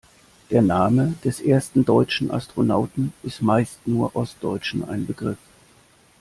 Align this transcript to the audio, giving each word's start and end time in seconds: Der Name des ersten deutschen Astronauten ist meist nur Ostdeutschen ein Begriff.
Der 0.49 0.63
Name 0.63 1.13
des 1.23 1.39
ersten 1.39 1.85
deutschen 1.85 2.31
Astronauten 2.31 3.13
ist 3.21 3.43
meist 3.43 3.85
nur 3.87 4.15
Ostdeutschen 4.15 4.83
ein 4.89 5.05
Begriff. 5.05 5.37